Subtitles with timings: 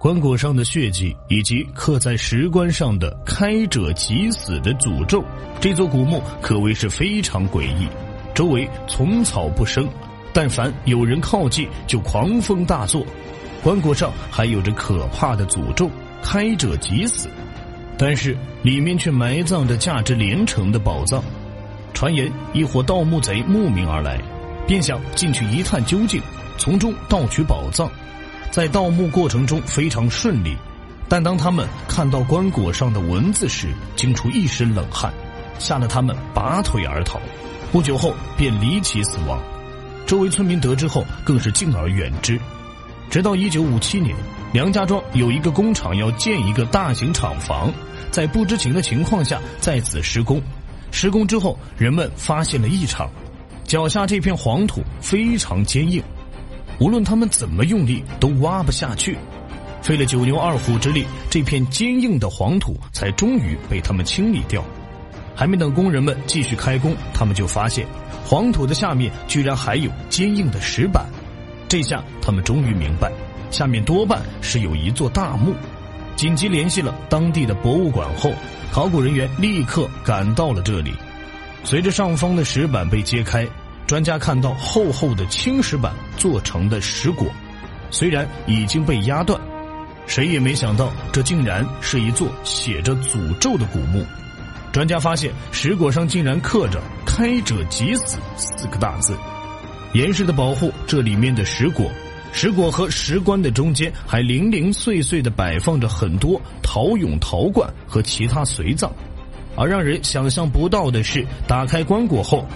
[0.00, 5.22] 棺椁上的血迹以及刻在石棺上的“开者即死”的诅咒，
[5.60, 7.86] 这座古墓可谓是非常诡异。
[8.34, 9.86] 周围丛草不生，
[10.32, 13.04] 但凡有人靠近，就狂风大作。
[13.62, 15.90] 棺椁上还有着可怕的诅咒
[16.24, 17.28] ：“开者即死。”
[17.98, 21.22] 但是里面却埋葬着价值连城的宝藏。
[21.92, 24.18] 传言一伙盗墓贼慕名而来，
[24.66, 26.22] 便想进去一探究竟，
[26.56, 27.86] 从中盗取宝藏。
[28.50, 30.56] 在盗墓过程中非常顺利，
[31.08, 35.12] 但当他们看到棺椁上的文字时，惊出一身冷汗，
[35.58, 37.20] 吓得他们拔腿而逃。
[37.70, 39.40] 不久后便离奇死亡，
[40.04, 42.38] 周围村民得知后更是敬而远之。
[43.08, 44.16] 直到一九五七年，
[44.52, 47.72] 梁家庄有一个工厂要建一个大型厂房，
[48.10, 50.42] 在不知情的情况下在此施工。
[50.90, 53.08] 施工之后，人们发现了异常，
[53.64, 56.02] 脚下这片黄土非常坚硬。
[56.80, 59.16] 无论他们怎么用力，都挖不下去。
[59.82, 64.64] 费了九牛二虎之力，这片坚硬的黄土才终于被他们清理掉。
[65.36, 67.86] 还没等工人们继续开工，他们就发现
[68.24, 71.06] 黄土的下面居然还有坚硬的石板。
[71.68, 73.12] 这下他们终于明白，
[73.50, 75.54] 下面多半是有一座大墓。
[76.16, 78.32] 紧急联系了当地的博物馆后，
[78.72, 80.92] 考古人员立刻赶到了这里。
[81.62, 83.46] 随着上方的石板被揭开。
[83.90, 87.26] 专家看到厚厚的青石板做成的石椁，
[87.90, 89.36] 虽然已经被压断，
[90.06, 94.06] 谁也没想到这竟然是一座写着诅咒的古墓。
[94.70, 99.12] 专家发现石椁上竟然刻着“开者即死”四个大字，
[99.92, 101.90] 严实的保护这里面的石椁。
[102.32, 108.88] 石椁和石棺的中间还零零碎碎的摆放着很多陶俑、陶罐和其他随葬。
[109.56, 112.46] 而让人想象不到的是，打开棺椁后。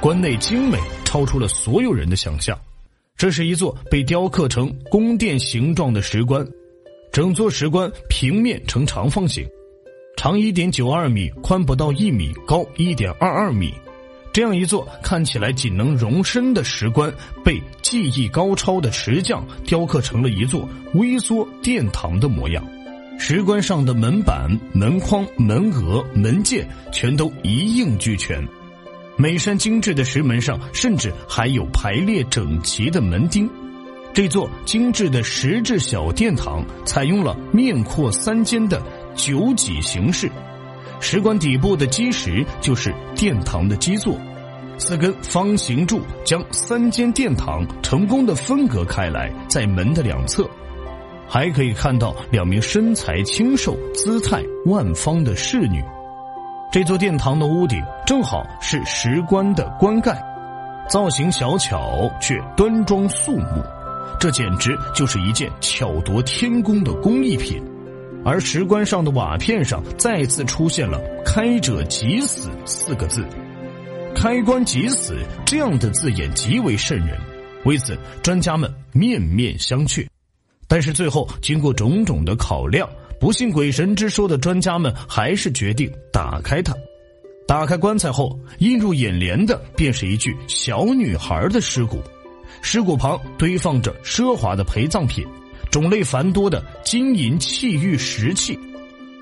[0.00, 2.58] 棺内精美，超出了所有人的想象。
[3.18, 6.42] 这是一座被雕刻成宫殿形状的石棺，
[7.12, 9.46] 整座石棺平面呈长方形，
[10.16, 13.74] 长一点九二米，宽不到一米，高一点二二米。
[14.32, 17.12] 这样一座看起来仅能容身的石棺，
[17.44, 22.64] 被技艺高超的石匠雕刻成了一座微缩殿堂的模样。
[23.18, 28.42] 石棺上的门板、门框、门额、门键全都一应俱全。
[29.20, 33.46] 每扇精致的石门上，甚至还有排列整齐的门钉。
[34.14, 38.82] 这座精致的石质小殿堂采用了面阔三间的
[39.14, 40.30] 九脊形式，
[41.00, 44.18] 石棺底部的基石就是殿堂的基座，
[44.78, 50.48] 四根方形柱将三间殿堂成功的分隔开来，在门的两侧，
[51.28, 55.84] 还可以看到两名身材清瘦、姿态万方的侍女。
[56.72, 60.16] 这座殿堂的屋顶正好是石棺的棺盖，
[60.88, 63.60] 造型小巧却端庄肃穆，
[64.20, 67.60] 这简直就是一件巧夺天工的工艺品。
[68.24, 73.26] 而石棺上的瓦片上再次出现了“开者即死”四个字
[74.14, 77.18] ，“开棺即死”这样的字眼极为瘆人，
[77.64, 80.06] 为此专家们面面相觑。
[80.68, 82.88] 但是最后经过种种的考量。
[83.20, 86.74] 不信鬼神之说的专家们还是决定打开它。
[87.46, 92.02] 打开棺材后，映入眼帘的便是一具小女孩的尸骨，
[92.62, 95.26] 尸骨旁堆放着奢华的陪葬品，
[95.70, 98.58] 种类繁多的金银器玉石器，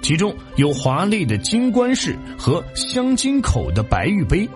[0.00, 4.48] 其中有华丽的金冠饰和镶金口的白玉杯，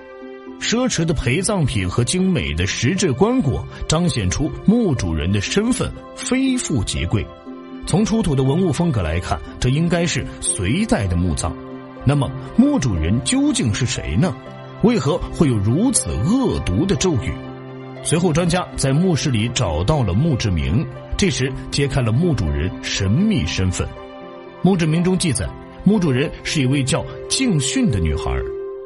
[0.60, 7.26] 奢侈的陪葬品和精美的石质棺椁彰显出墓主人的身份非富即贵。
[7.86, 11.54] 从出土的文物风格来看，这应该是隋代的墓葬。
[12.04, 14.34] 那么墓主人究竟是谁呢？
[14.82, 17.32] 为何会有如此恶毒的咒语？
[18.02, 20.84] 随后，专家在墓室里找到了墓志铭，
[21.16, 23.86] 这时揭开了墓主人神秘身份。
[24.62, 25.48] 墓志铭中记载，
[25.84, 28.32] 墓主人是一位叫敬训的女孩。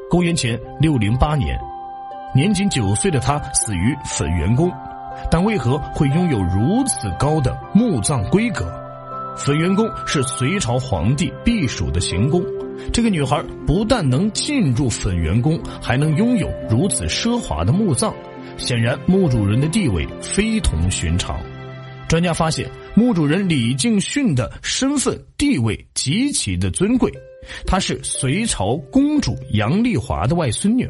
[0.09, 1.59] 公元前六零八年，
[2.35, 4.71] 年仅九岁的她死于粉元宫，
[5.31, 8.71] 但为何会拥有如此高的墓葬规格？
[9.37, 12.43] 粉元宫是隋朝皇帝避暑的行宫，
[12.91, 18.13] 这个女孩不但能进入粉元宫，还能拥有如此奢华的墓葬，
[18.57, 21.39] 显然墓主人的地位非同寻常。
[22.09, 27.11] 专家发现，墓主人李敬训的身份地位极其的尊贵，
[27.65, 30.89] 她是隋朝公主杨丽华的外孙女，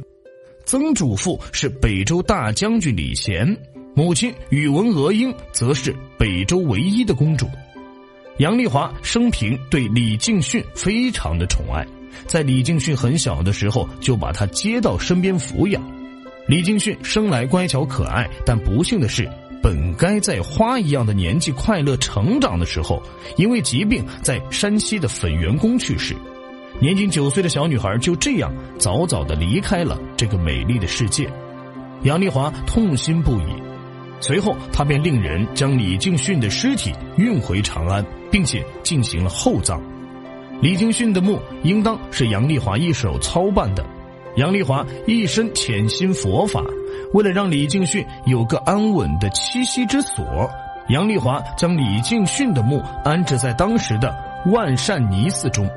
[0.65, 3.55] 曾祖父是北周大将军李贤，
[3.93, 7.45] 母亲宇文娥英则是北周唯一的公主。
[8.37, 11.85] 杨丽华生平对李敬训非常的宠爱，
[12.27, 15.83] 在李敬训很小的时候就把他接到身边抚养。
[16.47, 19.27] 李敬训生来乖巧可爱，但不幸的是
[19.61, 23.01] 本该在花一样的年纪快乐成长的时候，
[23.37, 26.15] 因为疾病在山西的粉圆宫去世。
[26.79, 31.27] 年仅九岁的小女孩就这样早早的离开了这个美丽的世界，
[32.03, 33.76] 杨丽华痛心不已。
[34.19, 39.81] 随后，他便令人将李敬训的尸体运回长安，并且进行了厚葬。
[40.61, 43.85] 李敬训的墓应当是杨丽华一手操办的。
[44.37, 46.63] 杨丽华一生潜心佛法，
[47.13, 50.49] 为了让李敬训有个安稳的栖息之所，
[50.89, 54.15] 杨丽华将李敬训的墓安置在当时的
[54.51, 55.69] 万善尼寺中。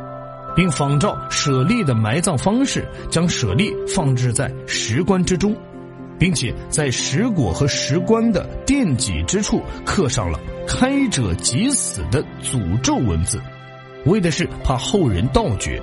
[0.57, 5.55] 并仿照舍利的埋葬方式，将舍利放置在石棺之中，
[6.21, 10.39] 并且在石椁和石棺的垫脊之处刻上了
[10.69, 13.41] “开者即死”的诅咒文字，
[14.05, 15.81] 为的是怕后人盗掘。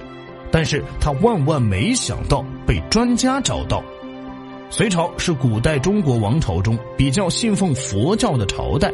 [0.51, 3.83] 但是他万万没想到被专家找到。
[4.69, 8.91] 隋朝是古代中国王朝中比较信奉佛教的朝代，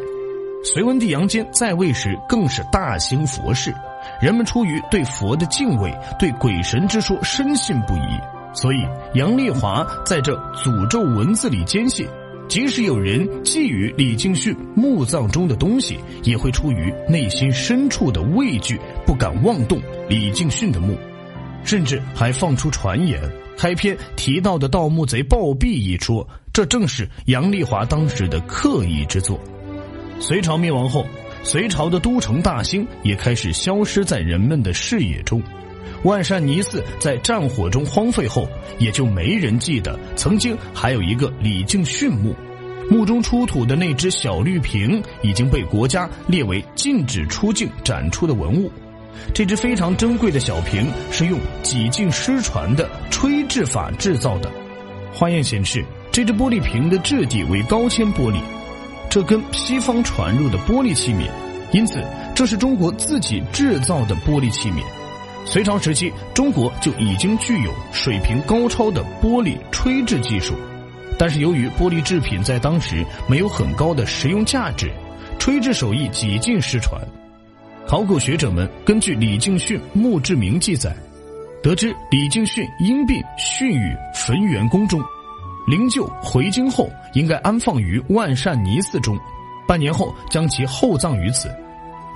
[0.63, 3.73] 隋文帝杨坚在位时更是大兴佛事。
[4.21, 8.19] 人们出于对佛的敬畏，对鬼神之说深信不疑，
[8.53, 8.77] 所以
[9.15, 12.07] 杨丽华在这诅咒文字里坚信，
[12.47, 20.95] 即使有人觊觎李敬训墓葬中的东西，也会出于内心深处的畏惧，不敢妄动李敬训的墓，
[21.63, 23.19] 甚至还放出传言，
[23.57, 29.39] 开篇提到的盗墓贼暴毙一说，这正是杨丽华当时的刻意之作。
[30.19, 31.05] 隋朝灭亡后。
[31.45, 35.44] 隋朝的都城大兴也开始消失在人们的视野中，
[36.03, 38.47] 万善尼寺在战火中荒废后，
[38.80, 42.35] 也就没人记得曾经还有一个李靖殉墓。
[42.89, 48.69] 墓中出土的那只小绿瓶已经被国家列为禁止出境展出的文物。
[49.33, 54.51] 这只非常珍贵的小瓶是用几近失传的吹制法制造的。
[55.13, 58.41] 化验显示，这只玻璃瓶的质地为高纤玻璃。
[59.09, 61.29] 这跟西方传入的玻璃器皿，
[61.71, 62.03] 因此
[62.36, 64.83] 这是中国自己制造的玻璃器皿。
[65.45, 70.55] 隋朝时期，中国就已经具有水平高超的玻璃吹制技术，
[71.17, 74.89] 但是由于玻璃制品在当时没有很高的实用价值，
[75.37, 76.99] 吹制手艺几近失传。
[77.85, 80.95] 考古学者们根据李敬训墓志铭记载，
[81.61, 85.01] 得知李敬训因病殉于汾元宫中。
[85.67, 89.19] 灵柩回京后，应该安放于万善尼寺中，
[89.67, 91.49] 半年后将其厚葬于此，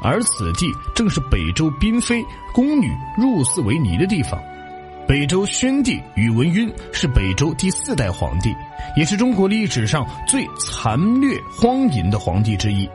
[0.01, 2.23] 而此地正是北周嫔妃
[2.53, 4.39] 宫女入寺为尼的地方。
[5.07, 8.53] 北周宣帝宇文赟是北周第四代皇帝，
[8.97, 12.89] 也是中国历史上最残虐荒淫的皇帝之一，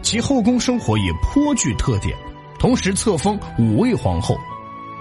[0.00, 2.16] 其后宫生活也颇具特点，
[2.58, 4.38] 同时册封五位皇后。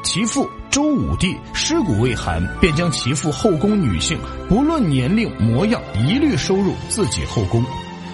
[0.02, 4.18] 其父周武帝尸骨未寒，便将其父后宫女性
[4.48, 7.64] 不论年龄模样一律收入自己后宫，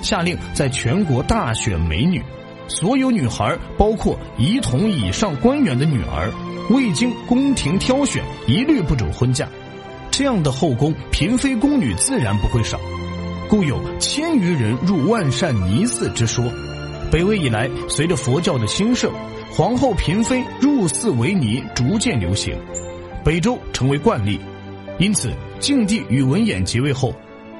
[0.01, 2.23] 下令在全国大选美女，
[2.67, 6.31] 所有女孩，包括仪同以上官员的女儿，
[6.69, 9.47] 未经宫廷挑选，一律不准婚嫁。
[10.11, 12.79] 这样的后宫嫔妃宫女自然不会少，
[13.49, 16.43] 故有千余人入万善尼寺之说。
[17.11, 19.11] 北魏以来，随着佛教的兴盛。
[19.51, 22.53] 皇后嫔妃入寺为尼逐渐流行，
[23.23, 24.37] 北周成为惯例。
[24.99, 27.13] 因此，晋帝宇文衍即位后，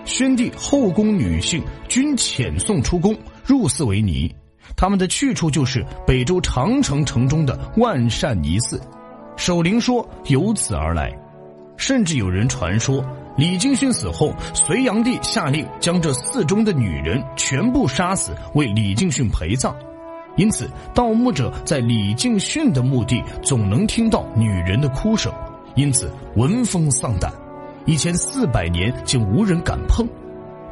[0.04, 3.16] 宣帝后宫女性均遣送出宫
[3.46, 4.34] 入寺为尼，
[4.76, 8.80] 他们的去处就是北周长城城中的万善尼寺。
[9.36, 11.12] 守灵说由此而来，
[11.78, 13.04] 甚至有人传说
[13.38, 19.76] 李敬训死后，隋炀帝下令将这寺中的女人全部杀死，为李敬训陪葬。
[20.38, 25.34] 因此，盗墓者在李敬训的墓地总能听到女人的哭声，
[25.76, 27.32] 因此闻风丧胆。
[27.86, 30.08] 一千四百年竟无人敢碰。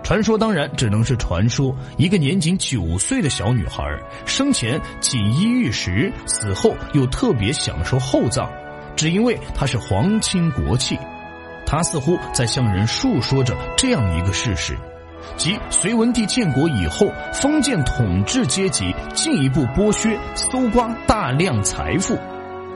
[0.03, 1.74] 传说当然只能是传说。
[1.98, 3.83] 一个年仅九岁的小女孩，
[4.25, 8.50] 生前锦衣玉食，死后又特别享受厚葬，
[8.95, 10.98] 只因为她是皇亲国戚。
[11.65, 14.77] 她似乎在向人述说着这样一个事实。
[15.38, 22.19] 即隋文帝建国以后，封建统治阶级进一步剥削、搜刮大量财富，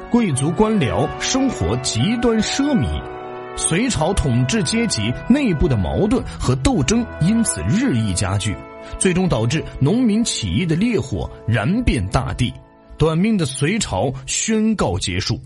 [0.10, 2.88] 贵族官僚生活极端奢靡，
[3.58, 8.56] 隋朝统治阶级内部的矛盾和斗争因此日益加剧，
[9.00, 12.54] 最终导致农民起义的烈火燃遍大地，
[12.98, 15.42] 短命的隋朝宣告结束。